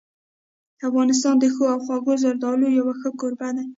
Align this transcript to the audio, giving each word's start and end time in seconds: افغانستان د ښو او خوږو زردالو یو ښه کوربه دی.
افغانستان 0.87 1.35
د 1.39 1.45
ښو 1.53 1.63
او 1.73 1.79
خوږو 1.85 2.13
زردالو 2.23 2.67
یو 2.77 2.87
ښه 2.99 3.09
کوربه 3.19 3.49
دی. 3.55 3.65